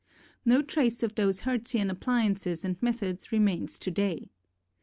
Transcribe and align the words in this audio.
No 0.43 0.63
trace 0.63 1.03
of 1.03 1.13
those 1.13 1.41
Hertzian 1.41 1.91
appliances 1.91 2.65
and 2.65 2.81
methods 2.81 3.31
remains 3.31 3.77
today. 3.77 4.31